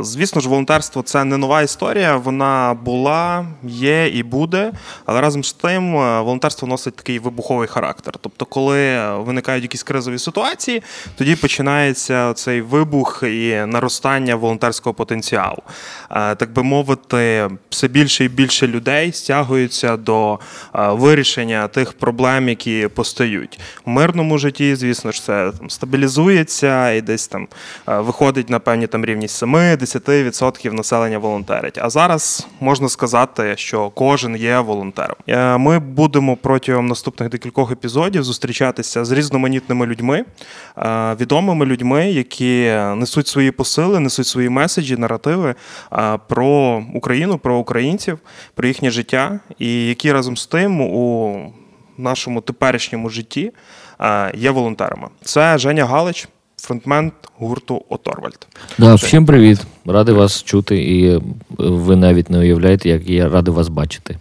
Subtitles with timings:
[0.00, 2.16] Звісно ж, волонтерство це не нова історія.
[2.16, 4.72] Вона була, є і буде.
[5.06, 8.14] Але разом з тим, е, волонтерство носить такий вибуховий характер.
[8.20, 10.82] Тобто, коли виникають якісь кризові ситуації,
[11.16, 15.62] тоді починається цей вибух і наростання волонтерського потенціалу.
[16.10, 20.38] Е, так би мовити, все більше і більше людей стягуються до
[20.74, 24.76] е, вирішення тих проблем, які постають в мирному житті.
[24.76, 27.48] Звісно ж, це там стабілізується і десь там
[27.86, 31.78] виходить на певні там рівні 7 10% населення волонтерить.
[31.78, 35.16] А зараз можна сказати, що кожен є волонтером.
[35.28, 40.24] Е, ми будемо протягом наступних декількох епізодів зустрічатися з різноманітними людьми,
[40.78, 42.62] е, відомими людьми, які
[42.96, 45.54] несуть свої посили, несуть свої меседжі, наративи
[45.92, 48.18] е, про Україну, про українців,
[48.54, 51.52] про їхнє життя, і які разом з тим у
[51.98, 53.52] нашому теперішньому житті
[54.34, 55.08] є волонтерами.
[55.24, 56.28] Це Женя Галич
[56.62, 58.46] фронтмен гурту Оторвальд.
[58.78, 59.58] Да, Всім привіт.
[59.86, 61.20] Радий вас чути, і
[61.58, 64.16] ви навіть не уявляєте, як я радий вас бачити.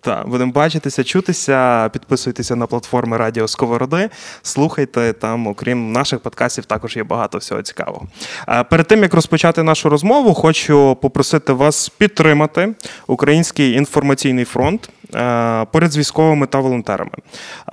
[0.00, 4.10] Так, будемо бачитися, чутися, підписуйтеся на платформи Радіо Сковороди.
[4.42, 8.06] Слухайте там, окрім наших подкастів, також є багато всього цікавого.
[8.70, 12.74] Перед тим як розпочати нашу розмову, хочу попросити вас підтримати
[13.06, 14.90] Український інформаційний фронт.
[15.14, 17.10] Е, поряд з військовими та волонтерами.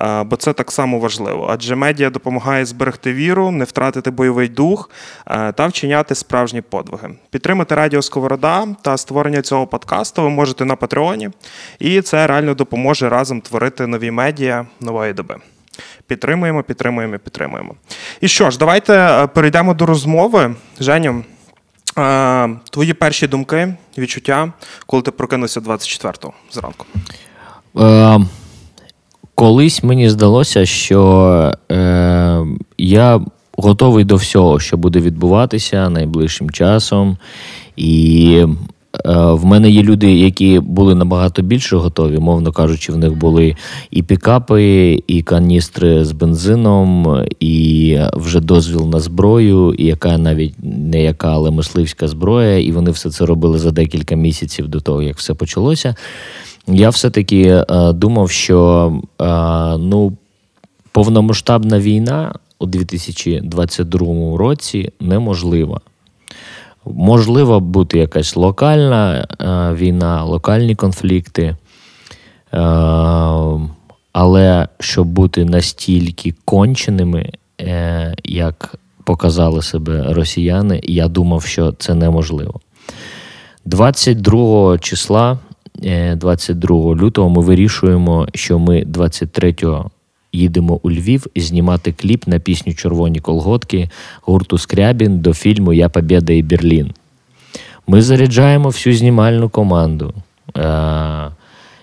[0.01, 1.47] Е, бо це так само важливо.
[1.49, 4.89] Адже медіа допомагає зберегти віру, не втратити бойовий дух
[5.27, 7.09] е, та вчиняти справжні подвиги.
[7.29, 11.29] Підтримати Радіо Сковорода та створення цього подкасту ви можете на Патреоні,
[11.79, 15.35] і це реально допоможе разом творити нові медіа нової доби.
[16.07, 17.75] Підтримуємо, підтримуємо, підтримуємо.
[18.21, 20.55] І що ж, давайте перейдемо до розмови.
[20.79, 21.23] Женю,
[22.69, 24.53] твої перші думки, відчуття,
[24.85, 26.85] коли ти прокинувся 24-го зранку.
[27.79, 28.19] Е,
[29.35, 32.45] Колись мені здалося, що е,
[32.77, 33.21] я
[33.57, 37.17] готовий до всього, що буде відбуватися найближчим часом.
[37.75, 38.45] І
[39.05, 43.55] в мене є люди, які були набагато більше готові, мовно кажучи, в них були
[43.91, 51.03] і пікапи, і каністри з бензином, і вже дозвіл на зброю, і яка навіть не
[51.03, 52.57] яка, але мисливська зброя.
[52.59, 55.95] І вони все це робили за декілька місяців до того, як все почалося.
[56.67, 59.25] Я все-таки е, думав, що е,
[59.77, 60.17] ну,
[60.91, 65.79] повномасштабна війна у 2022 році неможлива.
[66.85, 71.43] Можливо бути якась локальна е, війна, локальні конфлікти.
[71.43, 71.57] Е,
[74.13, 77.31] але щоб бути настільки конченими,
[77.61, 82.59] е, як показали себе росіяни, я думав, що це неможливо.
[83.65, 85.37] 22 числа,
[86.15, 89.55] 22 лютого, ми вирішуємо, що ми 23
[90.35, 93.89] їдемо у Львів знімати кліп на пісню Червоні колготки
[94.21, 96.91] гурту Скрябін до фільму Я Побєда і Берлін.
[97.87, 100.13] Ми заряджаємо всю знімальну команду.
[100.57, 101.31] Е,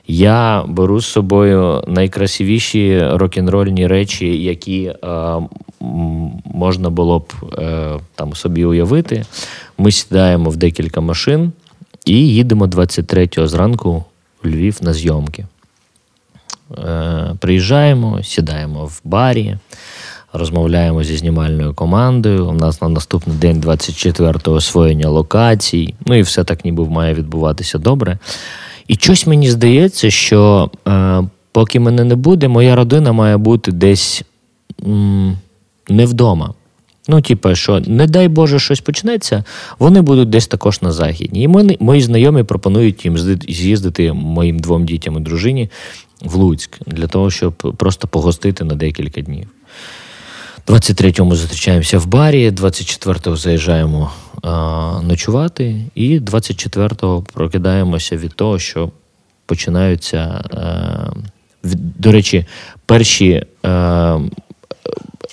[0.06, 4.96] я беру з собою найкрасивіші рок-н-рольні речі, які е,
[6.44, 9.24] можна було б е, там собі уявити.
[9.78, 11.52] Ми сідаємо в декілька машин
[12.04, 14.04] і їдемо 23-го зранку
[14.44, 15.46] у Львів на зйомки.
[16.78, 19.56] Е, приїжджаємо, сідаємо в барі,
[20.32, 22.48] розмовляємо зі знімальною командою.
[22.48, 25.94] У нас на наступний день 24-го освоєння локацій.
[26.06, 28.18] Ну і все так ніби має відбуватися добре.
[28.88, 31.22] І щось мені здається, що е,
[31.52, 34.22] поки мене не буде, моя родина має бути десь
[34.86, 35.38] м,
[35.88, 36.54] не вдома.
[37.08, 39.44] Ну, типу, що, не дай Боже, щось почнеться,
[39.78, 41.42] вони будуть десь також на західні.
[41.42, 43.18] І мої, мої знайомі пропонують їм
[43.48, 45.70] з'їздити моїм двом дітям і дружині
[46.20, 49.48] в Луцьк для того, щоб просто погостити на декілька днів.
[50.66, 54.12] 23-му зустрічаємося в барі, 24-го заїжджаємо
[54.42, 58.90] а, ночувати, і 24-го прокидаємося від того, що
[59.46, 60.18] починаються.
[60.50, 61.10] А,
[61.98, 62.46] до речі,
[62.86, 63.46] перші.
[63.62, 64.18] А,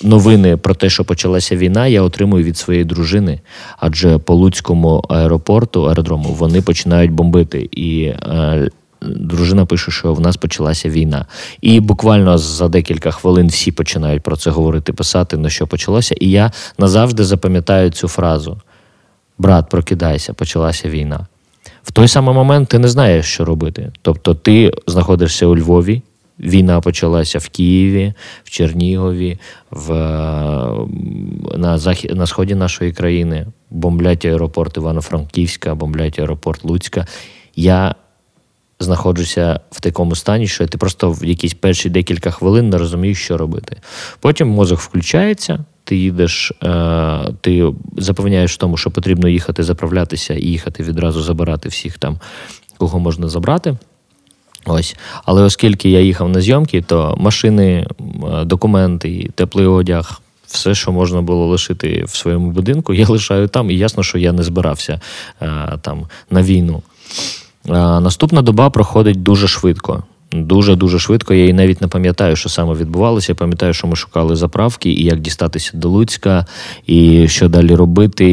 [0.04, 3.40] Новини про те, що почалася війна, я отримую від своєї дружини,
[3.78, 7.70] адже по Луцькому аеропорту аеродрому вони починають бомбити.
[7.72, 8.70] І е,
[9.02, 11.26] дружина пише, що в нас почалася війна.
[11.62, 16.16] І буквально за декілька хвилин всі починають про це говорити, писати, на що почалося.
[16.20, 18.58] І я назавжди запам'ятаю цю фразу:
[19.38, 21.28] брат, прокидайся, почалася війна.
[21.84, 23.92] в той самий момент ти не знаєш, що робити.
[24.02, 26.02] Тобто, ти знаходишся у Львові.
[26.40, 28.14] Війна почалася в Києві,
[28.44, 29.40] в Чернігові,
[29.72, 29.94] в,
[31.58, 33.48] на захід, на сході нашої країни.
[33.70, 37.08] Бомблять аеропорт Івано-Франківська, бомблять аеропорт Луцька.
[37.56, 37.96] Я
[38.80, 43.38] знаходжуся в такому стані, що ти просто в якісь перші декілька хвилин не розумієш, що
[43.38, 43.78] робити.
[44.20, 50.84] Потім мозок включається, ти їдеш, е, ти запевняєш тому, що потрібно їхати заправлятися і їхати
[50.84, 52.20] відразу забирати всіх там,
[52.78, 53.78] кого можна забрати.
[54.66, 54.96] Ось,
[55.26, 57.88] але оскільки я їхав на зйомки, то машини,
[58.44, 63.78] документи, теплий одяг, все, що можна було лишити в своєму будинку, я лишаю там, і
[63.78, 65.02] ясно, що я не збирався
[65.42, 66.82] е, там на війну.
[68.02, 70.04] Наступна доба проходить дуже швидко.
[70.32, 71.34] Дуже-дуже швидко.
[71.34, 73.32] Я і навіть не пам'ятаю, що саме відбувалося.
[73.32, 76.46] Я пам'ятаю, що ми шукали заправки, і як дістатися до Луцька,
[76.88, 78.26] і що далі робити,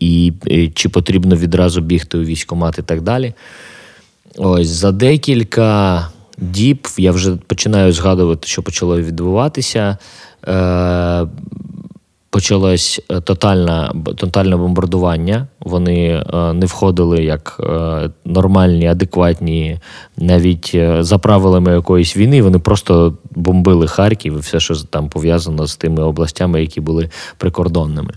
[0.00, 3.34] і, і чи потрібно відразу бігти у військкомат і так далі.
[4.36, 6.08] Ось за декілька
[6.38, 9.98] діб я вже починаю згадувати, що почало відбуватися.
[10.48, 11.26] Е,
[12.36, 15.46] почалось е, тотальне, тотальне бомбардування.
[15.60, 19.80] Вони е, не входили як е, нормальні, адекватні,
[20.16, 22.42] навіть за правилами якоїсь війни.
[22.42, 28.10] Вони просто бомбили Харків і все, що там пов'язано з тими областями, які були прикордонними.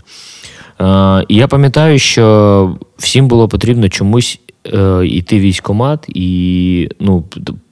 [1.28, 4.40] І я пам'ятаю, що всім було потрібно чомусь
[5.04, 7.24] йти в військкомат, і ну,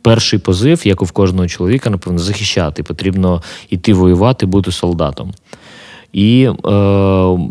[0.02, 2.82] перший позив, як у в кожного чоловіка, напевно, захищати.
[2.82, 5.32] Потрібно йти воювати, бути солдатом.
[6.12, 6.52] І е,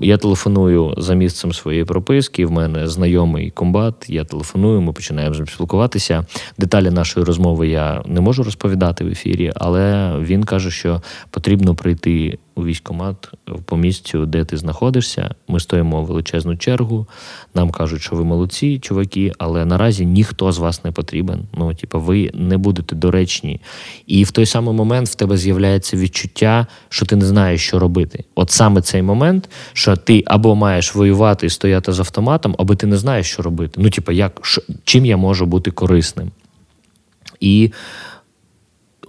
[0.02, 2.46] я телефоную за місцем своєї прописки.
[2.46, 4.06] В мене знайомий комбат.
[4.08, 6.26] Я телефоную, ми починаємо з спілкуватися.
[6.58, 11.02] Деталі нашої розмови я не можу розповідати в ефірі, але він каже, що
[11.32, 13.32] потрібно прийти у військкомат
[13.66, 15.36] по місцю, де ти знаходишся.
[15.48, 17.08] Ми стоїмо в величезну чергу.
[17.56, 21.40] Нам кажуть, що ви молодці, чуваки, але наразі ніхто з вас не потрібен.
[21.58, 23.62] Ну, типу, ви не будете доречні.
[24.08, 28.24] І в той самий момент в тебе з'являється відчуття, що ти не знаєш, що робити.
[28.36, 32.88] От саме цей момент, що ти або маєш воювати і стояти з автоматом, або ти
[32.88, 33.82] не знаєш, що робити.
[33.84, 34.42] Ну, типу, як
[34.84, 36.32] чим я можу бути корисним.
[37.40, 37.72] І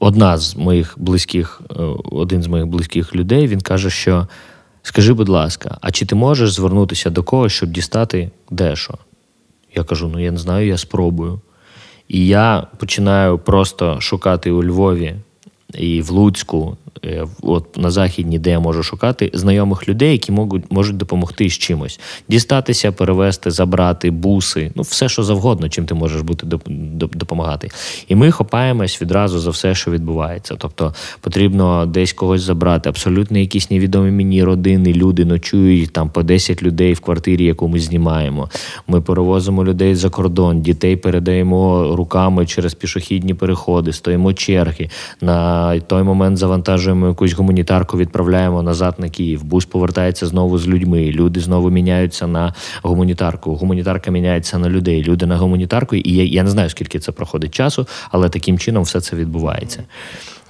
[0.00, 1.74] одна з моїх близьких, е,
[2.12, 4.26] один з моїх близьких людей, він каже, що
[4.82, 8.98] скажи, будь ласка, а чи ти можеш звернутися до когось, щоб дістати дешо?
[9.74, 11.40] Я кажу: ну я не знаю, я спробую.
[12.08, 15.16] І я починаю просто шукати у Львові
[15.74, 20.72] і в Луцьку Е, от на західні, де я можу шукати знайомих людей, які можуть
[20.72, 26.22] можуть допомогти з чимось, дістатися, перевезти, забрати буси, ну все, що завгодно, чим ти можеш
[26.22, 26.46] бути
[27.14, 27.70] допомагати.
[28.08, 30.54] І ми хопаємось відразу за все, що відбувається.
[30.58, 32.88] Тобто потрібно десь когось забрати.
[32.88, 37.80] Абсолютно якісь невідомі мені родини, люди ночують там по 10 людей в квартирі, яку ми
[37.80, 38.48] знімаємо.
[38.88, 44.90] Ми перевозимо людей за кордон, дітей передаємо руками через пішохідні переходи, стоїмо черги.
[45.20, 49.44] На той момент завантажуємо якусь гуманітарку, відправляємо назад на Київ.
[49.44, 51.10] Бус повертається знову з людьми.
[51.10, 53.54] Люди знову міняються на гуманітарку.
[53.54, 55.02] Гуманітарка міняється на людей.
[55.02, 55.96] Люди на гуманітарку.
[55.96, 59.82] І я, я не знаю, скільки це проходить часу, але таким чином все це відбувається.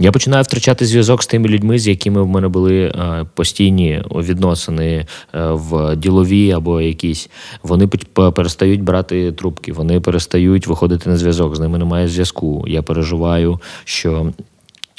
[0.01, 4.87] Я починаю втрачати зв'язок з тими людьми, з якими в мене були е, постійні відносини
[4.97, 7.31] е, в ділові або якісь.
[7.63, 7.87] Вони
[8.35, 11.57] перестають брати трубки, вони перестають виходити на зв'язок.
[11.57, 12.65] З ними немає зв'язку.
[12.69, 14.33] Я переживаю, що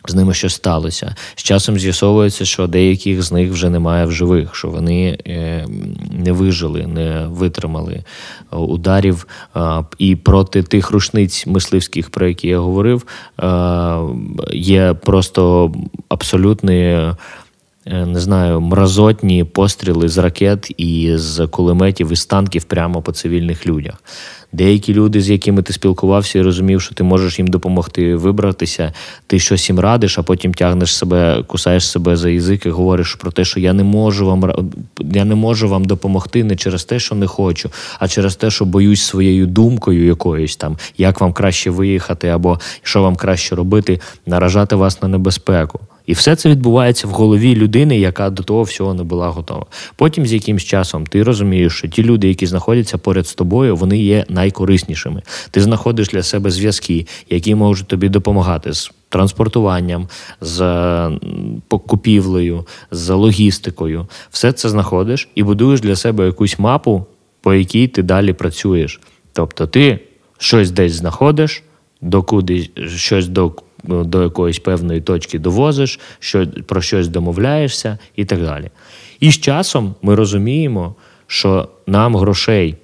[0.07, 1.15] з ними щось сталося.
[1.35, 5.67] З часом з'ясовується, що деяких з них вже немає в живих, що вони е,
[6.11, 7.93] не вижили, не витримали
[8.53, 9.27] е, ударів.
[9.97, 13.05] І проти тих рушниць мисливських, про які я говорив,
[14.53, 15.73] є просто
[16.09, 16.97] абсолютний.
[17.91, 23.11] Е, не знаю, мразотні постріли з ракет і з кулеметів і з танків прямо по
[23.11, 24.03] цивільних людях.
[24.51, 28.93] Деякі люди, з якими ти спілкувався і розумів, що ти можеш їм допомогти вибратися,
[29.27, 33.31] ти щось їм радиш, а потім тягнеш себе, кусаєш себе за язик і говориш про
[33.31, 34.53] те, що я не можу вам
[34.99, 37.69] я не можу вам допомогти не через те, що не хочу,
[37.99, 43.01] а через те, що боюсь своєю думкою якоюсь там, як вам краще виїхати, або що
[43.01, 45.79] вам краще робити, наражати вас на небезпеку.
[46.09, 49.65] І все це відбувається в голові людини, яка до того всього не була готова.
[49.95, 53.97] Потім, з якимсь часом, ти розумієш, що ті люди, які знаходяться поряд з тобою, вони
[53.97, 55.21] є найкориснішими.
[55.51, 60.07] Ти знаходиш для себе зв'язки, які можуть тобі допомагати з транспортуванням,
[60.41, 60.59] з
[61.69, 64.07] купівлею, з логістикою.
[64.29, 67.05] Все це знаходиш і будуєш для себе якусь мапу,
[67.41, 68.99] по якій ти далі працюєш.
[69.33, 69.99] Тобто ти
[70.37, 71.63] щось десь знаходиш,
[72.01, 73.51] докуди щось до
[73.83, 78.69] до якоїсь певної точки довозиш, що, про щось домовляєшся і так далі.
[79.19, 80.95] І з часом ми розуміємо,
[81.27, 82.75] що нам грошей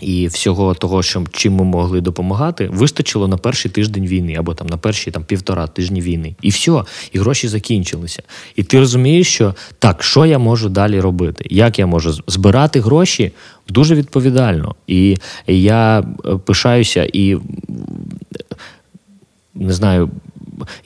[0.00, 4.66] і всього того, що чим ми могли допомагати, вистачило на перший тиждень війни або там
[4.66, 6.34] на перші там півтора тижні війни.
[6.42, 8.22] І все, і гроші закінчилися.
[8.56, 11.44] І ти розумієш, що так, що я можу далі робити?
[11.50, 13.32] Як я можу збирати гроші
[13.68, 14.74] дуже відповідально.
[14.86, 16.04] І я е,
[16.36, 17.36] пишаюся і
[19.58, 20.10] не знаю.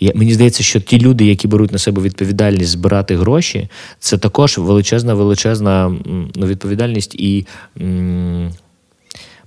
[0.01, 4.59] Я, Мені здається, що ті люди, які беруть на себе відповідальність збирати гроші, це також
[4.59, 5.95] величезна, величезна
[6.35, 7.47] ну, відповідальність і.
[7.81, 8.51] М-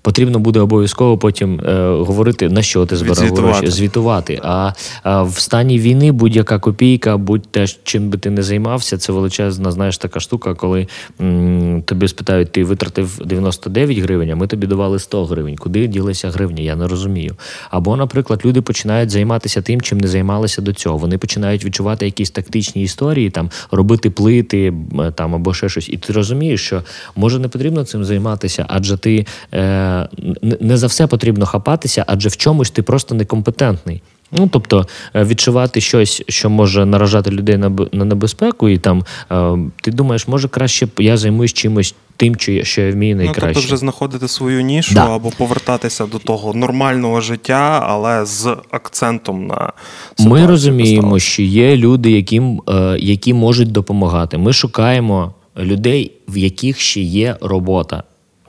[0.06, 4.40] потрібно буде обов'язково потім е, говорити, на що ти збирав гроші, звітувати.
[4.44, 4.72] А,
[5.04, 9.72] а в стані війни будь-яка копійка, будь те, чим би ти не займався, це величезна,
[9.72, 10.88] знаєш, така штука, коли
[11.22, 15.56] м, тобі спитають, ти витратив 99 гривень, а ми тобі давали 100 гривень.
[15.56, 16.64] Куди ділися гривні?
[16.64, 17.36] Я не розумію.
[17.70, 20.98] Або, наприклад, люди починають займатися тим, чим не займалися до цього.
[20.98, 24.74] Вони починають відчувати якісь тактичні історії, там робити плити
[25.16, 25.90] там або ще щось.
[25.90, 26.84] І ти розумієш, що
[27.16, 29.26] може не потрібно цим займатися, адже ти.
[29.54, 29.95] Е,
[30.42, 34.02] не не за все потрібно хапатися, адже в чомусь ти просто некомпетентний.
[34.32, 37.58] Ну, тобто е, відчувати щось, що може наражати людей
[37.92, 42.64] на небезпеку, і там е, ти думаєш, може краще я займусь чимось тим, що я,
[42.64, 45.16] що я вмію Ну, тобто вже знаходити свою нішу Да.
[45.16, 49.74] або повертатися до того нормального життя, але з акцентом на
[50.20, 54.38] Ми розуміємо, що є люди, яким, е, які можуть допомагати.
[54.38, 58.04] Ми шукаємо людей, в яких ще є робота.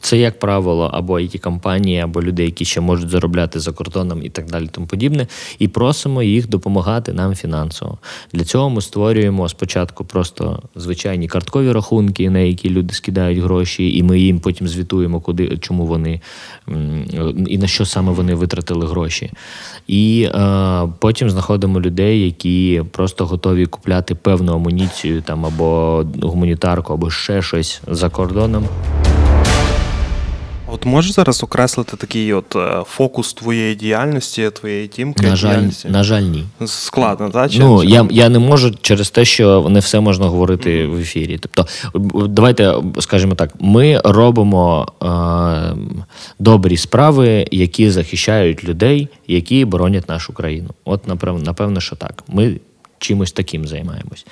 [0.06, 4.28] Це, як правило, або які компанії, або люди, які ще можуть заробляти за кордоном і
[4.28, 5.26] так далі, тому подібне,
[5.58, 7.98] і просимо їх допомагати нам фінансово.
[8.32, 14.02] Для цього ми створюємо спочатку просто звичайні карткові рахунки, на які люди скидають гроші, і
[14.02, 16.20] ми їм потім звітуємо, куди чому вони
[17.46, 19.32] і на що саме вони витратили гроші.
[19.86, 27.10] І е, потім знаходимо людей, які просто готові купляти певну амуніцію там або гуманітарку, або
[27.10, 28.68] ще щось за кордоном.
[30.86, 35.26] От можеш зараз окреслити такий от е, фокус твоєї діяльності, твоєї тімки?
[35.26, 36.44] На жаль, на жаль, ні.
[36.66, 37.50] Складно, так?
[37.50, 40.98] Чи- Ну чи- я, я не можу через те, що не все можна говорити в
[40.98, 41.38] ефірі.
[41.38, 41.66] Тобто,
[42.28, 45.76] давайте скажемо так: ми робимо е,
[46.38, 50.68] добрі справи, які захищають людей, які боронять нашу країну.
[50.84, 51.08] От
[51.42, 52.24] напевно, що так.
[52.28, 52.56] Ми
[52.98, 54.26] чимось таким займаємось.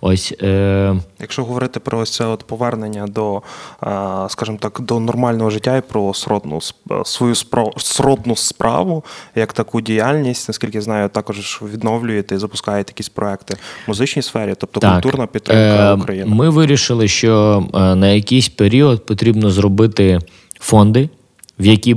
[0.00, 3.36] Ось е, Якщо говорити про ось це от повернення до,
[3.82, 3.90] е,
[4.28, 9.04] скажімо так, до нормального життя і про сродну сп- свою спро- сродну справу,
[9.34, 14.80] як таку діяльність, наскільки знаю, також відновлюєте і запускаєте якісь проекти в музичній сфері, тобто
[15.02, 16.34] культурна підтримка Е, України.
[16.34, 20.18] Ми вирішили, що е, на якийсь період потрібно зробити
[20.60, 21.08] фонди,
[21.58, 21.94] в які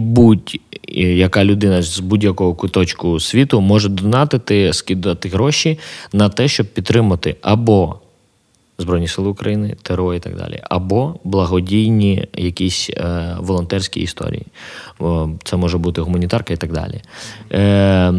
[0.87, 5.79] будь-яка людина з будь-якого куточку світу може донатити, скидати гроші
[6.13, 7.99] на те, щоб підтримати або
[8.79, 14.45] Збройні Сили України, ТРО і так далі, або благодійні якісь е, волонтерські історії.
[15.43, 17.01] Це може бути гуманітарка і так далі.
[17.51, 18.13] Е,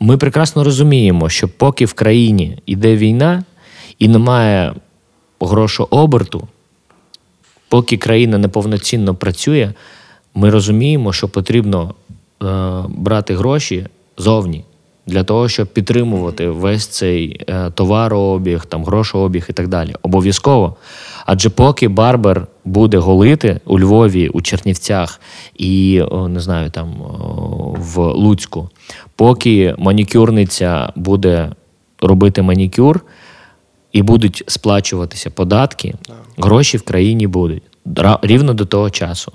[0.00, 3.44] ми прекрасно розуміємо, що поки в країні йде війна
[3.98, 4.74] і немає
[5.40, 6.48] грошооберту,
[7.68, 9.72] поки країна неповноцінно працює,
[10.34, 11.94] ми розуміємо, що потрібно
[12.42, 12.46] е,
[12.88, 13.86] брати гроші
[14.18, 14.64] зовні
[15.06, 19.94] для того, щоб підтримувати весь цей е, товарообіг, там, грошообіг і так далі.
[20.02, 20.76] Обов'язково.
[21.26, 25.20] Адже поки барбер буде голити у Львові, у Чернівцях
[25.56, 28.70] і о, не знаю, там о, в Луцьку,
[29.16, 31.52] поки манікюрниця буде
[32.00, 33.00] робити манікюр,
[33.92, 35.94] і будуть сплачуватися податки,
[36.36, 37.62] гроші в країні будуть
[38.22, 39.32] рівно до того часу.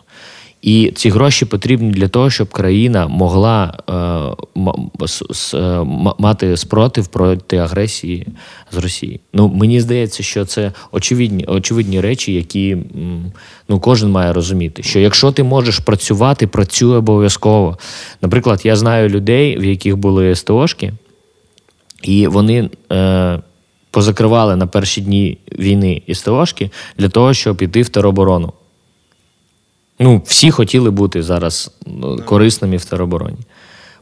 [0.62, 5.84] І ці гроші потрібні для того, щоб країна могла е, е,
[6.20, 8.28] мати спротив проти агресії
[8.72, 9.20] з Росії.
[9.34, 12.78] Ну мені здається, що це очевидні, очевидні речі, які
[13.70, 14.84] ну, кожен має розуміти.
[14.84, 17.78] Що якщо ти можеш працювати, працюй обов'язково.
[18.22, 20.94] Наприклад, я знаю людей, в яких були СТОшки,
[22.04, 23.40] і вони е,
[23.92, 28.54] позакривали на перші дні війни СТОшки для того, щоб іти в тероборону.
[30.00, 33.38] Ну, всі хотіли бути зараз ну, корисними в теробороні.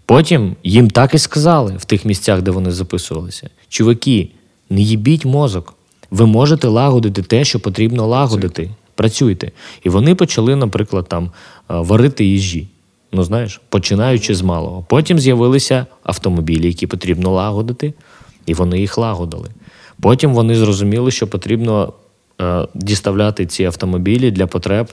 [0.06, 4.30] Потім їм так і сказали в тих місцях, де вони записувалися: чуваки,
[4.70, 5.74] не їбіть мозок.
[6.12, 8.70] Ви можете лагодити те, що потрібно лагодити.
[8.96, 9.51] Працюйте.
[9.84, 11.30] І вони почали, наприклад, там е,
[11.68, 12.68] варити їжі.
[13.12, 14.86] Ну, знаєш, починаючи з малого.
[14.89, 17.94] Потім з'явилися автомобілі, які потрібно лагодити,
[18.46, 19.50] і вони їх лагодили.
[20.01, 21.94] Потім вони зрозуміли, що потрібно
[22.42, 24.88] е, діставляти ці автомобілі для потреб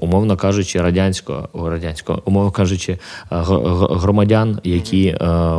[0.00, 2.98] умовно кажучи, радянського, радянського, умовно кажучи, е,
[3.90, 5.18] громадян, які е,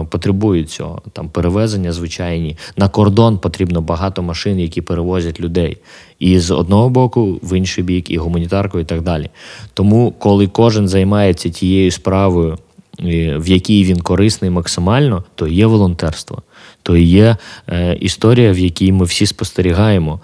[0.09, 2.57] потребують цього, там перевезення звичайні.
[2.77, 5.77] На кордон потрібно багато машин, які перевозять людей.
[6.19, 9.29] І з одного боку, в інший бік, і гуманітаркою, і так далі.
[9.73, 12.57] Тому, коли кожен займається тією справою,
[12.99, 16.41] е, в якій він корисний максимально, то є волонтерство,
[16.83, 17.37] то є
[17.69, 20.19] е, історія, в якій ми всі спостерігаємо.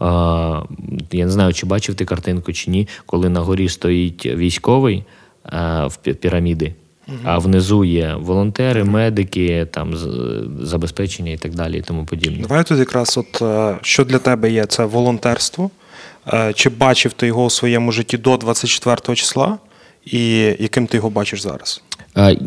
[0.00, 5.04] Я не знаю, чи бачив ти картинку чи ні, коли на горі стоїть військовий
[5.44, 6.74] а, в пі- піраміди,
[7.24, 9.94] а внизу є волонтери, медики, там
[10.62, 12.46] забезпечення і так далі, і тому подібне.
[12.48, 15.70] Давай тут якраз, от е, що для тебе є це волонтерство.
[16.32, 19.58] Е, Чи бачив ти його у своєму житті до 24 числа,
[20.06, 21.82] і яким ти його бачиш зараз?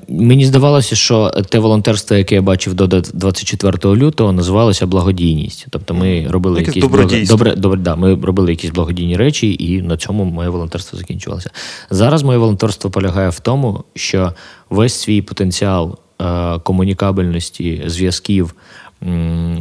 [0.09, 5.65] Мені здавалося, що те волонтерство, яке я бачив до 24 лютого, називалося благодійність.
[5.69, 9.81] Тобто ми робили Якесь якісь благо- добре, добре, да, ми робили якісь благодійні речі, і
[9.81, 11.49] на цьому моє волонтерство закінчувалося.
[11.89, 14.33] Зараз моє волонтерство полягає в тому, що
[14.69, 18.55] весь свій потенціал е, комунікабельності, зв'язків,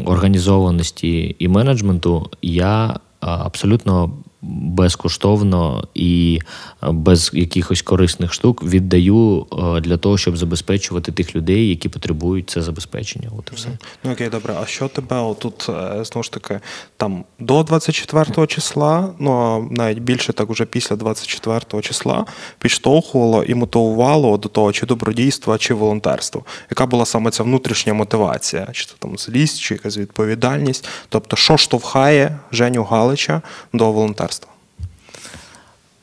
[0.07, 4.11] організованості і менеджменту я е, абсолютно
[4.43, 6.41] безкоштовно і
[6.83, 12.51] е, без якихось корисних штук віддаю е, для того, щоб забезпечувати тих людей, які потребують
[12.51, 13.31] це забезпечення.
[13.39, 13.69] От і все.
[14.05, 14.55] Ну окей, добре.
[14.63, 16.61] А що тебе отут е, знову ж таки
[16.97, 22.27] там до 24 числа, ну навіть більше так уже після 24 числа
[22.59, 26.45] підштовхувало і мотивувало до того, чи добродійства, чи волонтерство?
[26.71, 28.69] Яка була саме ця внутрішня мотивація?
[28.73, 30.89] Чи це там злість, чи якась відповідальність?
[31.09, 33.43] Тобто, що штовхає Женю Галича
[33.73, 34.30] до волонтерства?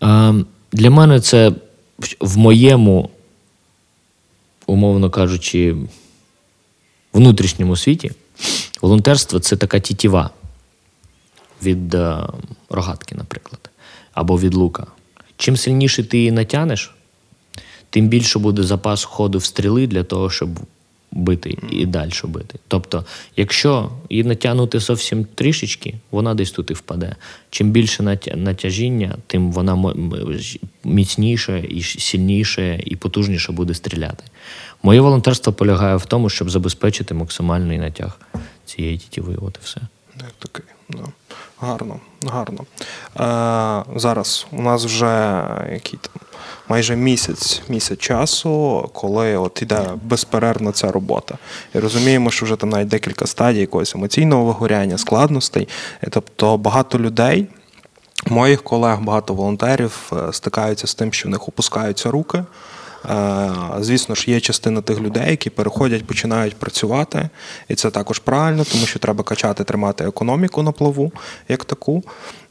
[0.03, 0.33] Е,
[0.71, 1.51] Для мене це
[2.19, 3.09] в моєму,
[4.65, 5.75] умовно кажучи,
[7.13, 8.11] внутрішньому світі
[8.81, 10.29] волонтерство це така тітіва
[11.63, 12.27] від е,
[12.69, 13.69] рогатки, наприклад,
[14.13, 14.87] або від лука.
[15.37, 16.95] Чим сильніше ти її натянеш,
[17.89, 20.49] тим більше буде запас ходу в стріли для того, щоб
[21.11, 22.59] бити і далі бити.
[22.67, 27.15] Тобто, якщо її натягнути зовсім трішечки, вона десь тут і впаде.
[27.49, 29.93] Чим більше натяжіння, тим вона
[30.83, 34.23] міцніше і сильніше і потужніше буде стріляти.
[34.83, 38.19] Моє волонтерство полягає в тому, щоб забезпечити максимальний натяг
[38.65, 39.35] цієї тітіви.
[39.41, 39.81] От і все.
[40.17, 40.65] Як такий.
[40.89, 41.03] Да.
[41.59, 42.65] Гарно, гарно.
[43.19, 46.26] Е, зараз у нас вже який там
[46.69, 51.37] майже місяць, місяць часу, коли от іде безперервна ця робота.
[51.75, 55.67] І розуміємо, що вже там навіть декілька стадій якогось емоційного вигоряння, складностей.
[56.09, 57.47] Тобто багато людей.
[58.25, 62.43] Моїх колег, багато волонтерів е, стикаються з тим, що в них опускаються руки.
[63.09, 67.29] Е, Звісно ж, є частина тих людей, які переходять, починають працювати,
[67.67, 71.11] і це також правильно, тому що треба качати, тримати економіку на плаву
[71.49, 72.03] як таку.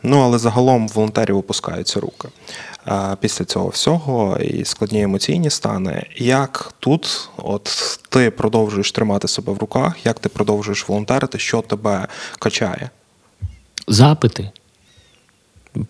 [0.03, 2.29] Ну але загалом волонтерів опускаються руки.
[2.89, 6.07] Е, Після цього всього і складні емоційні стани.
[6.17, 12.07] Як тут, от ти продовжуєш тримати себе в руках, як ти продовжуєш волонтерити, що тебе
[12.39, 12.91] качає?
[13.89, 14.51] Запити.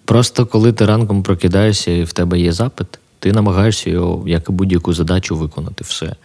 [0.04, 2.86] Просто коли ти ранком прокидаєшся і в тебе є запит,
[3.18, 6.16] ти намагаєшся його, як і будь-яку задачу, виконати все.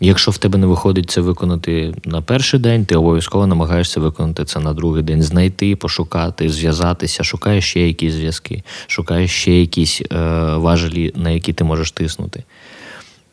[0.00, 4.60] Якщо в тебе не виходить це виконати на перший день, ти обов'язково намагаєшся виконати це
[4.60, 10.16] на другий день, знайти, пошукати, зв'язатися, шукаєш ще якісь зв'язки, шукаєш ще якісь е,
[10.56, 12.44] важелі, на які ти можеш тиснути.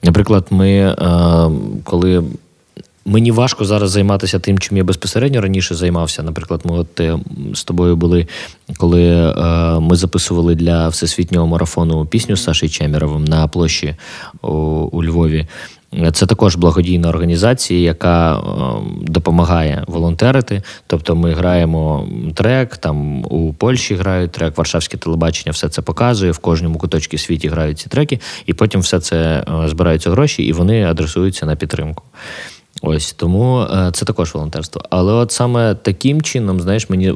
[0.04, 0.95] Наприклад, ми, е,
[1.84, 2.24] коли
[3.06, 6.24] Мені важко зараз займатися тим, чим я безпосередньо раніше займався.
[6.24, 7.20] Наприклад, ми от е,
[7.54, 8.28] з тобою були,
[8.78, 9.34] коли е,
[9.80, 13.96] ми записували для всесвітнього марафону пісню з Сашею Чеміровим на площі
[14.42, 15.48] у, Львові.
[16.14, 18.42] Це також благодійна організація, яка е,
[19.02, 20.64] допомагає волонтерити.
[20.88, 26.38] Тобто ми граємо трек, там у Польщі грають трек, Варшавське телебачення все це показує, в
[26.38, 31.46] кожному куточку світі грають ці треки, і потім все це збираються гроші, і вони адресуються
[31.46, 32.04] на підтримку.
[32.82, 34.84] Ось тому е, це також волонтерство.
[34.89, 37.13] Але от саме таким чином, знаєш, мені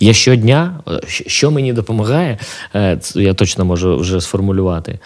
[0.00, 2.38] я щодня, е, що мені допомагає,
[2.74, 4.98] е, я точно можу вже сформулювати.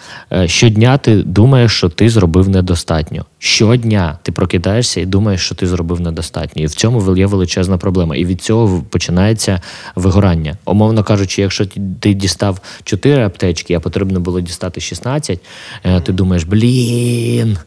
[0.45, 3.25] Щодня ти думаєш, що ти зробив недостатньо.
[3.39, 6.63] Щодня ти прокидаєшся і думаєш, що ти зробив недостатньо.
[6.63, 8.15] І в цьому є величезна проблема.
[8.15, 9.61] І від цього починається
[9.95, 10.57] вигорання.
[10.65, 11.65] Умовно кажучи, якщо
[11.99, 15.39] ти- дістав 4 аптечки, а потрібно було дістати 16,
[15.83, 17.57] е, ти думаєш, блін.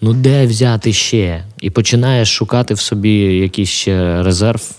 [0.00, 1.44] Ну, де взяти ще?
[1.60, 4.70] І починаєш шукати в собі якийсь ще резерв.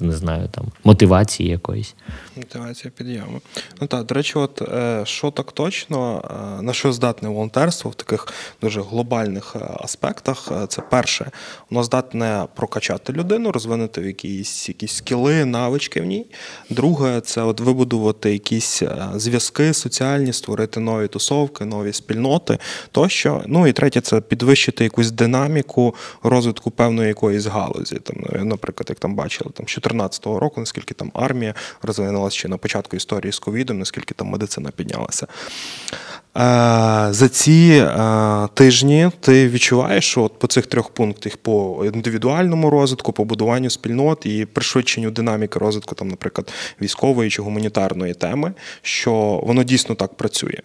[0.00, 1.94] Не знаю, там мотивації якоїсь.
[2.36, 3.40] Мотивація підйому.
[3.80, 6.22] Ну так, до речі, от е, що так точно,
[6.58, 8.28] е, на що здатне волонтерство в таких
[8.60, 11.30] дуже глобальних е, аспектах, це перше,
[11.70, 16.26] воно здатне прокачати людину, розвинути в якісь якісь скіли, навички в ній.
[16.70, 18.82] Друге, це от вибудувати якісь
[19.14, 22.58] зв'язки соціальні, створити нові тусовки, нові спільноти
[22.92, 23.42] тощо.
[23.46, 27.96] Ну і третє, це підвищити якусь динаміку розвитку певної якоїсь галузі.
[27.96, 28.16] Там,
[28.48, 32.96] Наприклад, як там бачили, там з 2014 року, наскільки там армія розвинулася ще на початку
[32.96, 35.26] історії з ковідом, наскільки там медицина піднялася.
[36.36, 43.12] Е, за ці е, тижні ти відчуваєш, от по цих трьох пунктах по індивідуальному розвитку,
[43.12, 49.12] по будуванню спільнот і пришвидшенню динаміки розвитку, там, наприклад, військової чи гуманітарної теми, що
[49.44, 50.58] воно дійсно так працює.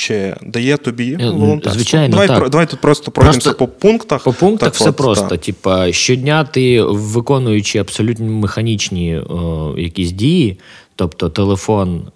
[0.00, 1.72] Чи дає тобі е, волонтерство?
[1.72, 2.38] Звичайно, давай, так.
[2.38, 4.24] Про, давай тут просто пройдемося по пунктах.
[4.24, 5.28] По пунктах так, все от, просто.
[5.28, 5.36] Та.
[5.36, 10.58] Типа, щодня ти виконуючи абсолютно механічні о, якісь дії,
[10.96, 12.10] тобто телефон, е,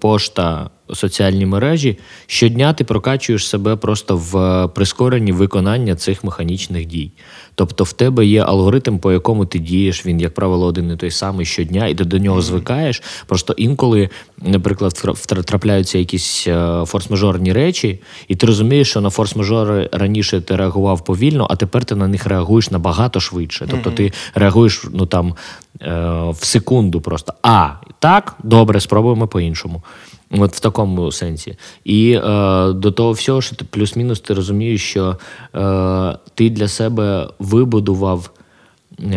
[0.00, 7.10] пошта, соціальні мережі, щодня ти прокачуєш себе просто в прискоренні виконання цих механічних дій.
[7.54, 11.10] Тобто в тебе є алгоритм, по якому ти дієш, він, як правило, один і той
[11.10, 13.02] самий щодня, і ти до нього звикаєш.
[13.26, 14.08] Просто інколи,
[14.42, 15.02] наприклад,
[15.44, 21.46] трапляються якісь е, форс-мажорні речі, і ти розумієш, що на форс-мажори раніше ти реагував повільно,
[21.50, 23.66] а тепер ти на них реагуєш набагато швидше.
[23.70, 25.34] Тобто ти реагуєш ну там
[25.82, 25.90] е,
[26.30, 27.34] в секунду просто.
[27.42, 29.82] А, так, добре, спробуємо по-іншому.
[30.30, 31.56] От в такому сенсі.
[31.84, 32.20] І е,
[32.72, 35.16] до того всього, що ти плюс-мінус, ти розумієш, що
[35.54, 38.30] е, ти для себе вибудував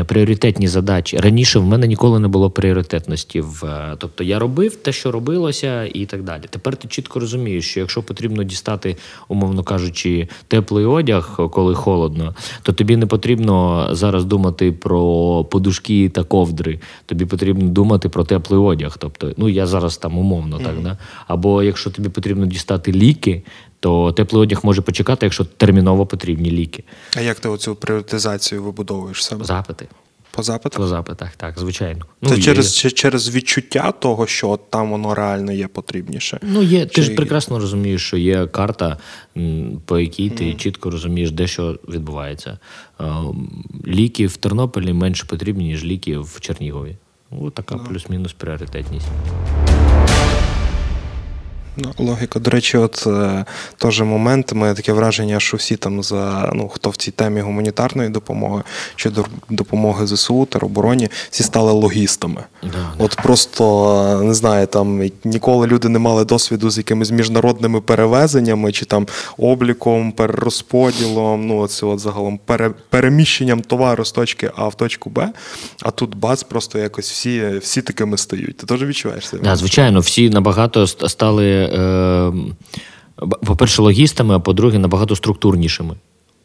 [0.05, 1.17] пріоритетні задачі.
[1.17, 3.41] Раніше в мене ніколи не було пріоритетності.
[3.41, 6.41] В, е, Тобто я робив те, що робилося, і так далі.
[6.49, 12.73] Тепер ти чітко розумієш, що якщо потрібно дістати, умовно кажучи, теплий одяг, коли холодно, то
[12.73, 16.79] тобі не потрібно зараз думати про подушки та ковдри.
[17.05, 18.97] Тобі потрібно думати про теплий одяг.
[18.99, 20.75] Тобто, ну я зараз там умовно так.
[20.75, 20.83] Mm-hmm.
[20.83, 20.97] да?
[21.27, 23.43] Або якщо тобі потрібно дістати ліки,
[23.79, 26.83] то теплий одяг може почекати, якщо терміново потрібні ліки.
[27.17, 29.45] А як ти оцю пріоритизацію вибудовуєш себе?
[29.45, 29.87] Запити.
[30.31, 30.77] По запитах?
[30.77, 32.05] По запитах, так, звичайно.
[32.23, 32.91] Це ну, через є...
[32.91, 36.39] через відчуття того, що там воно реально є потрібніше.
[36.41, 36.85] Ну, є, Чи...
[36.85, 38.97] ти ж прекрасно розумієш, що є карта,
[39.85, 40.55] по якій ти mm.
[40.55, 42.59] чітко розумієш, де що відбувається.
[43.87, 46.95] Ліки в Тернополі менше потрібні, ніж ліки в Чернігові.
[47.31, 47.87] Ось така no.
[47.87, 49.07] плюс-мінус пріоритетність.
[51.79, 52.39] Ну, логіка.
[52.39, 53.45] До речі, от е,
[53.77, 54.53] теж момент.
[54.53, 58.63] Ми таке враження, що всі там за ну хто в цій темі гуманітарної допомоги
[58.95, 59.11] чи
[59.49, 62.43] допомоги ЗСУ теробороні, всі стали логістами.
[62.63, 63.23] Да, от да.
[63.23, 69.07] просто не знаю, там ніколи люди не мали досвіду з якимись міжнародними перевезеннями чи там
[69.37, 71.47] обліком, перерозподілом.
[71.47, 75.29] Ну оце от загалом пере, переміщенням товару з точки А в точку Б.
[75.81, 78.57] А тут бац, просто якось всі всі такими стають.
[78.57, 79.37] Ти теж відчуваєш це?
[79.37, 81.68] Да, звичайно, всі набагато стали.
[81.69, 82.31] Е,
[83.45, 85.95] по-перше, логістами, а по-друге, набагато структурнішими.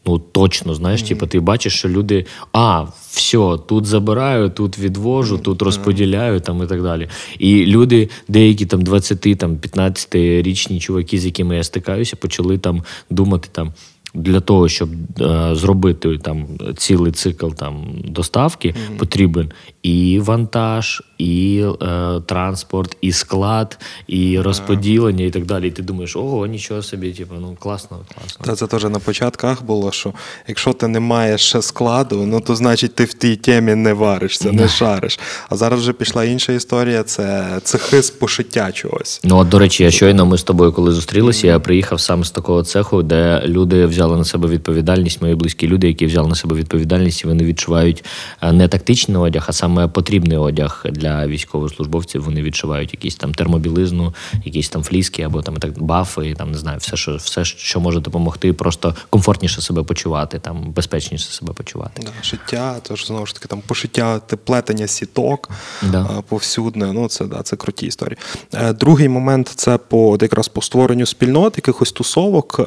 [0.07, 1.07] Ну, точно, знаєш, mm-hmm.
[1.07, 5.41] типу, ти бачиш, що люди, а, все, тут забираю, тут відвожу, mm-hmm.
[5.41, 7.09] тут розподіляю там і так далі.
[7.39, 12.83] І люди, деякі там 20 там 15 річні чуваки, з якими я стикаюся, почали там
[13.09, 13.73] думати там
[14.15, 14.89] для того, щоб
[15.21, 16.47] е, зробити там
[16.77, 18.97] цілий цикл там доставки, mm-hmm.
[18.97, 19.51] потрібен
[19.83, 25.67] і вантаж, і е, транспорт, і склад, і розподілення, і так далі.
[25.67, 28.45] І ти думаєш, ого, нічого собі, типу, ну класно, класно.
[28.45, 30.13] Та це теж на початках було, що
[30.47, 34.67] якщо ти не маєш складу, ну то значить ти в тій темі не варишся, не
[34.67, 35.19] шариш.
[35.49, 39.21] А зараз вже пішла інша історія це цехи з пошиття чогось.
[39.23, 41.51] Ну, от, до речі, я щойно ми з тобою, коли зустрілися, mm-hmm.
[41.51, 45.87] я приїхав саме з такого цеху, де люди взяли на себе відповідальність, мої близькі люди,
[45.87, 48.05] які взяли на себе відповідальність, і вони відчувають
[48.41, 52.23] е, не тактичний одяг, а саме потрібний одяг для військовослужбовців.
[52.23, 54.13] Вони відчувають якісь там термобілизну,
[54.45, 57.99] якісь там фліски або там так бафи, там не знаю, все, що все, що може
[57.99, 62.01] допомогти, просто комфортніше себе почувати, там безпечніше себе почувати.
[62.05, 65.49] Да, Шиття, тож знову ж таки там пошиття, плетення сіток
[65.91, 66.23] да.
[66.27, 66.93] повсюдне.
[66.93, 68.17] Ну це да, це круті історії.
[68.53, 72.63] Е, другий момент це по якраз по створенню спільнот, якихось тусовок е,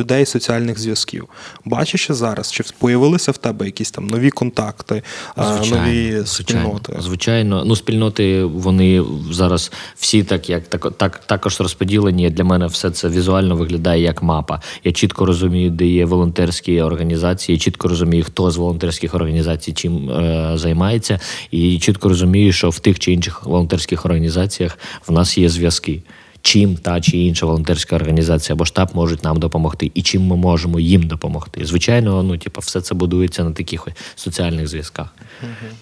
[0.00, 1.28] людей соціальних зв'язків.
[1.64, 5.02] Бачиш зараз, чи появилися в тебе якісь там нові контакти,
[5.38, 6.96] е, звичайно, нові спільноти?
[6.98, 7.64] Звичайно.
[7.64, 12.30] Ну, спільноти вони зараз всі так, як так, так також розподілені.
[12.30, 14.60] Для мене все це візуально виглядає як мапа.
[14.84, 20.52] Я чітко розумію, де є волонтерські організації, чітко розумію, хто з волонтерських організацій чим е,
[20.54, 26.02] займається, і чітко розумію, що в тих чи інших волонтерських організаціях в нас є зв'язки
[26.42, 30.80] чим та чи інша волонтерська організація або штаб можуть нам допомогти, і чим ми можемо
[30.80, 31.64] їм допомогти.
[31.64, 35.14] Звичайно, ну типу, все це будується на таких соціальних зв'язках.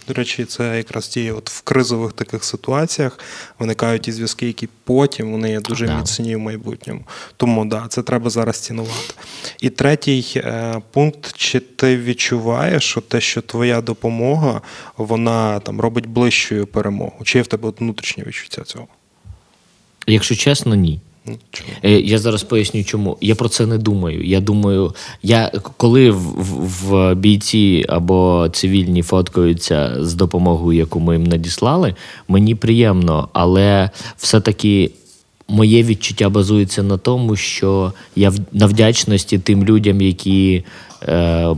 [0.08, 3.18] До речі, це якраз ті, от в кризових таких ситуаціях
[3.58, 5.96] виникають ті зв'язки, які потім вони є дуже Да.
[5.98, 7.00] міцні в майбутньому.
[7.36, 9.14] Тому да, це треба зараз цінувати.
[9.60, 14.60] І третій е, пункт: чи ти відчуваєш, що те, що твоя допомога,
[14.96, 17.24] вона там робить ближчою перемогу?
[17.24, 18.86] Чи є в тебе внутрішнє відчуття цього?
[20.08, 21.00] Якщо чесно, ні.
[21.26, 21.70] Ну, чому?
[21.84, 23.16] Е, Я зараз поясню, чому.
[23.20, 24.24] Я про це не думаю.
[24.26, 31.14] Я думаю, я коли в, в, в бійці або цивільні фоткаються з допомогою, яку ми
[31.14, 31.94] їм надіслали,
[32.28, 34.90] мені приємно, але все-таки.
[35.50, 40.64] Моє відчуття базується на тому, що я в- на вдячності тим людям, які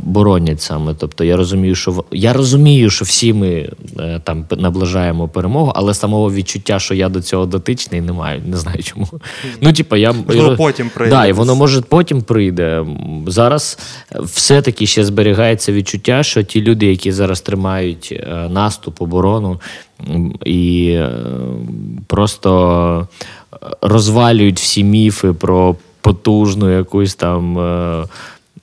[0.03, 0.95] боронять саме.
[0.99, 6.33] Тобто я розумію, що я розумію, що всі ми е, там наближаємо перемогу, але самого
[6.33, 8.43] відчуття, що я до цього дотичний, не маю.
[8.47, 9.09] Не знаю чому.
[9.61, 11.17] Ну, типа, я Можливо, потім прийде.
[11.17, 12.85] Да, і воно може потім прийде.
[13.27, 13.79] Зараз
[14.21, 19.61] все-таки ще зберігається відчуття, що ті люди, які зараз тримають е, наступ, оборону
[20.45, 21.11] і е,
[22.07, 23.09] просто
[23.83, 27.59] розвалюють всі міфи про потужну якусь там.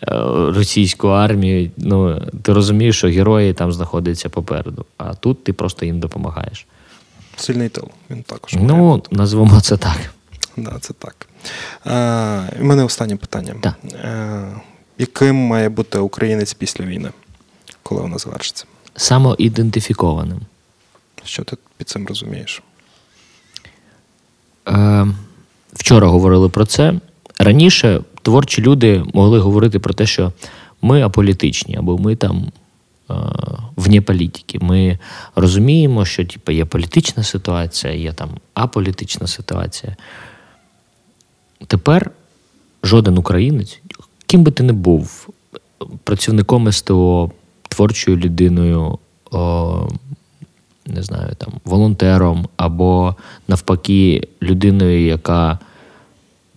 [0.01, 0.07] Е,
[0.55, 5.99] Російську армію, ну ти розумієш, що герої там знаходяться попереду, а тут ти просто їм
[5.99, 6.65] допомагаєш.
[7.35, 7.87] Сильний тил.
[8.09, 8.53] Він також.
[8.53, 8.67] має.
[8.67, 9.97] Ну, назвемо це так.
[10.57, 11.27] Да, це так.
[11.85, 13.55] Е, і мене останнє питання.
[13.61, 13.75] Так.
[13.93, 14.61] Е,
[14.97, 17.09] яким має бути українець після війни,
[17.83, 18.65] коли вона завершиться?
[18.95, 20.39] Самоідентифікованим.
[21.23, 22.61] Що ти під цим розумієш?
[24.67, 25.07] Е,
[25.73, 26.93] вчора говорили про це.
[27.39, 30.31] Раніше творчі люди могли говорити про те, що
[30.81, 32.45] ми аполітичні, або ми там
[33.09, 33.13] е,
[33.75, 34.59] вне політики.
[34.61, 34.99] Ми
[35.35, 39.95] розуміємо, що типу, є політична ситуація, є там аполітична ситуація.
[41.67, 42.11] Тепер
[42.83, 43.79] жоден українець,
[44.25, 45.29] ким би ти не був,
[46.03, 47.31] працівником СТО,
[47.69, 48.99] творчою людиною,
[49.31, 49.87] о,
[50.85, 53.15] не знаю, там, волонтером, або
[53.47, 55.59] навпаки, людиною, яка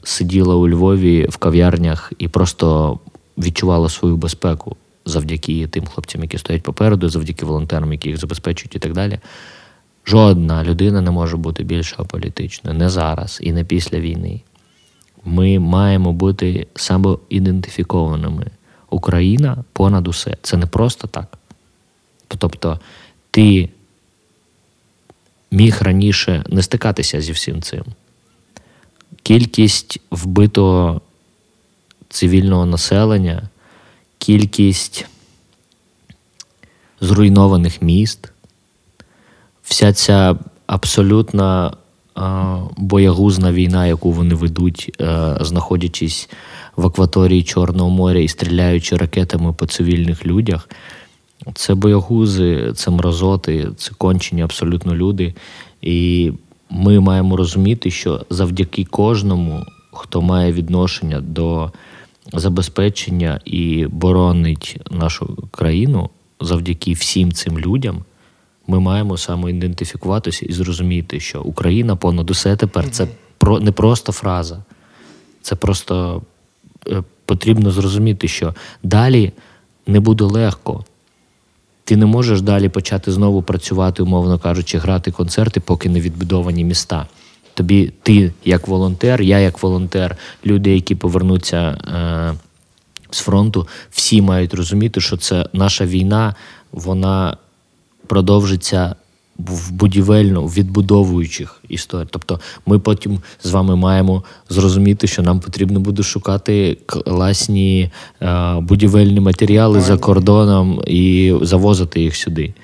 [0.02, 2.98] сиділа у Львові в кав'ярнях і просто
[3.38, 8.78] відчувала свою безпеку завдяки тим хлопцям, які стоять попереду, завдяки волонтерам, які їх забезпечують і
[8.78, 9.18] так далі.
[10.06, 12.78] Жодна людина не може бути більш аполітичною.
[12.78, 14.40] Не зараз і не після війни.
[15.24, 18.46] Ми маємо бути самоідентифікованими.
[18.90, 20.36] Україна понад усе.
[20.42, 21.38] Це не просто так.
[22.38, 22.80] Тобто,
[23.30, 23.68] ти
[25.50, 27.84] міг раніше не стикатися зі всім цим.
[29.22, 31.00] Кількість вбитого
[32.08, 33.48] цивільного населення,
[34.18, 35.06] кількість
[37.00, 38.32] зруйнованих міст,
[39.62, 41.76] вся ця абсолютна
[42.14, 46.28] а, боягузна війна, яку вони ведуть, е, знаходячись
[46.76, 50.68] в акваторії Чорного моря і стріляючи ракетами по цивільних людях.
[51.54, 55.34] Це боягузи, це мразоти, це кончені абсолютно люди.
[55.82, 56.32] І
[56.70, 61.72] ми маємо розуміти, що завдяки кожному, хто має відношення до
[62.32, 68.04] забезпечення і боронить нашу країну, завдяки всім цим людям,
[68.66, 72.90] ми маємо самоідентифікуватися і зрозуміти, що Україна понад усе тепер.
[72.90, 73.06] Це
[73.38, 74.64] про не просто фраза,
[75.42, 76.22] це просто
[76.86, 79.32] е, потрібно зрозуміти, що далі
[79.86, 80.84] не буде легко.
[81.90, 87.06] Ти не можеш далі почати знову працювати, умовно кажучи, грати концерти, поки не відбудовані міста.
[87.54, 92.34] Тобі, ти як волонтер, я як волонтер, люди, які повернуться е,
[93.10, 96.34] з фронту, всі мають розуміти, що це наша війна,
[96.72, 97.36] вона
[98.06, 98.94] продовжиться
[99.48, 102.08] в будівельно відбудовуючих історій.
[102.10, 107.90] Тобто, ми потім з вами маємо зрозуміти, що нам потрібно буде шукати класні
[108.22, 112.54] е, будівельні матеріали за кордоном і завозити їх сюди.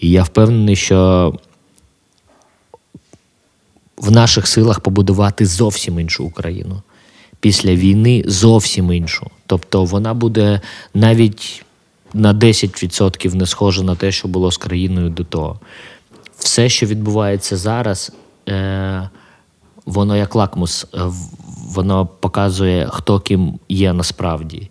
[0.00, 1.32] І я впевнений, що
[3.96, 6.82] в наших силах побудувати зовсім іншу Україну.
[7.40, 9.26] Після війни зовсім іншу.
[9.46, 10.60] Тобто вона буде
[10.94, 11.64] навіть
[12.14, 15.60] на 10% не схожа на те, що було з країною до того.
[16.38, 18.12] Все, що відбувається зараз,
[18.48, 19.08] е,
[19.86, 20.98] воно як лакмус, е,
[21.74, 24.70] воно показує, хто ким є насправді.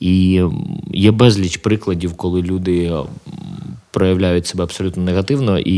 [0.00, 0.42] І
[0.92, 2.92] є безліч прикладів, коли люди
[3.92, 5.74] проявляють себе абсолютно негативно, і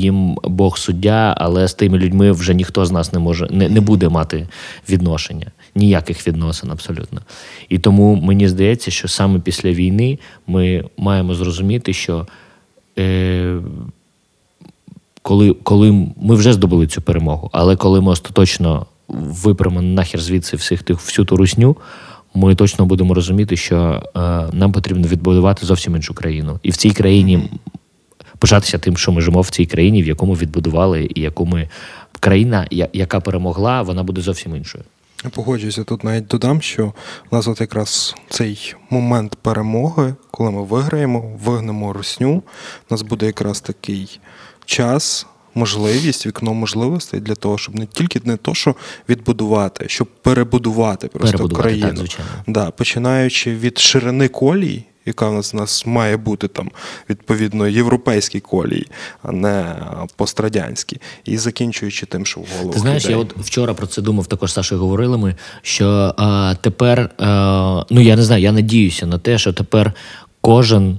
[0.00, 3.80] їм Бог суддя, але з тими людьми вже ніхто з нас не може не, не
[3.80, 4.48] буде мати
[4.88, 7.20] відношення, ніяких відносин абсолютно.
[7.68, 12.26] І тому мені здається, що саме після війни ми маємо зрозуміти, що
[12.98, 13.56] е,
[15.26, 20.82] коли, коли ми вже здобули цю перемогу, але коли ми остаточно випремо нахер звідси всіх
[20.82, 21.76] тих всю ту русню,
[22.34, 24.20] ми точно будемо розуміти, що е,
[24.52, 26.60] нам потрібно відбудувати зовсім іншу країну.
[26.62, 27.50] І в цій країні
[28.38, 31.68] пишатися тим, що ми живемо в цій країні, в якому відбудували, і яку ми
[32.20, 34.84] країна, яка перемогла, вона буде зовсім іншою.
[35.24, 36.92] Я погоджуюся, тут навіть додам, що
[37.30, 42.42] в нас от якраз цей момент перемоги, коли ми виграємо, вигнемо русню, у
[42.90, 44.20] нас буде якраз такий
[44.66, 48.74] час, можливість, вікно можливостей для того, щоб не тільки не то, що
[49.08, 51.88] відбудувати, щоб перебудувати просто перебудувати, країну.
[51.88, 52.30] Так, звичайно.
[52.46, 54.84] Да, Починаючи від ширини колій.
[55.08, 56.70] Яка в нас в нас має бути там
[57.10, 58.86] відповідно європейські колії,
[59.22, 59.76] а не
[60.16, 62.72] пострадянські, і закінчуючи тим, що в голову.
[62.72, 63.16] Ти знаєш, людей.
[63.16, 68.00] я от вчора про це думав, також Сашою говорили ми, що а, тепер, а, ну
[68.00, 69.92] я не знаю, я надіюся на те, що тепер
[70.40, 70.98] кожен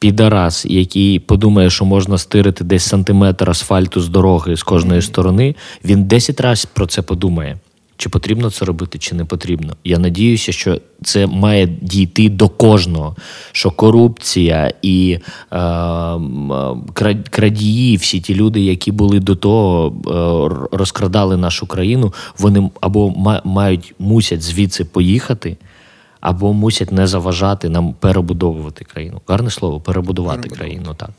[0.00, 6.04] підарас, який подумає, що можна стирити десь сантиметр асфальту з дороги з кожної сторони, він
[6.04, 7.58] 10 разів про це подумає.
[7.96, 9.76] Чи потрібно це робити, чи не потрібно.
[9.84, 13.16] Я надіюся, що це має дійти до кожного.
[13.52, 15.18] Що корупція і
[15.52, 15.58] е,
[17.30, 19.92] крадії, всі ті люди, які були до того,
[20.72, 25.56] е, розкрадали нашу країну, вони або мають мусять звідси поїхати
[26.20, 29.20] або мусять не заважати нам перебудовувати країну.
[29.26, 30.94] Гарне слово, перебудувати країну.
[30.94, 31.10] так.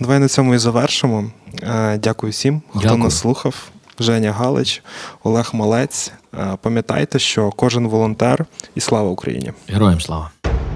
[0.00, 1.24] Давай на цьому і завершимо.
[1.62, 2.98] Е, дякую всім, хто Дякую.
[2.98, 3.70] нас слухав.
[3.98, 4.82] Женя Галич,
[5.24, 6.12] Олег Малець.
[6.38, 9.52] Е, пам'ятайте, що кожен волонтер і слава Україні!
[9.68, 10.30] Героям слава!